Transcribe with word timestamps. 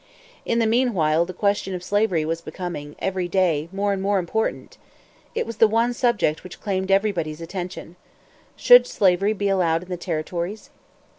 In 0.47 0.57
the 0.57 0.65
meanwhile 0.65 1.25
the 1.27 1.31
question 1.33 1.75
of 1.75 1.83
slavery 1.83 2.25
was 2.25 2.41
becoming, 2.41 2.95
every 2.97 3.27
day, 3.27 3.69
more 3.71 3.93
and 3.93 4.01
more 4.01 4.17
important. 4.17 4.79
It 5.35 5.45
was 5.45 5.57
the 5.57 5.67
one 5.67 5.93
subject 5.93 6.43
which 6.43 6.59
claimed 6.59 6.89
everybody's 6.89 7.39
attention. 7.39 7.97
Should 8.55 8.87
slavery 8.87 9.33
be 9.33 9.47
allowed 9.47 9.83
in 9.83 9.89
the 9.89 9.97
territories? 9.97 10.71